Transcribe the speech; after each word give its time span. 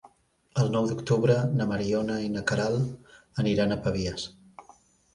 El 0.63 0.71
nou 0.75 0.87
d'octubre 0.91 1.35
na 1.59 1.69
Mariona 1.73 2.17
i 2.31 2.33
na 2.39 2.45
Queralt 2.55 3.15
aniran 3.45 3.73
a 3.73 3.83
Pavies. 3.89 4.29